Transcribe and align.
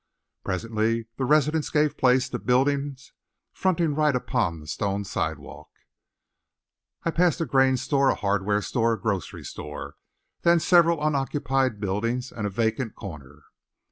Presently 0.43 1.05
the 1.17 1.25
residences 1.25 1.69
gave 1.69 1.95
place 1.95 2.27
to 2.29 2.39
buildings 2.39 3.13
fronting 3.53 3.93
right 3.93 4.15
upon 4.15 4.59
the 4.59 4.65
stone 4.65 5.03
sidewalk. 5.03 5.69
I 7.03 7.11
passed 7.11 7.39
a 7.39 7.45
grain 7.45 7.77
store, 7.77 8.09
a 8.09 8.15
hardware 8.15 8.63
store, 8.63 8.93
a 8.93 8.99
grocery 8.99 9.43
store, 9.43 9.97
then 10.41 10.59
several 10.59 11.05
unoccupied 11.05 11.79
buildings 11.79 12.31
and 12.31 12.47
a 12.47 12.49
vacant 12.49 12.95
corner. 12.95 13.43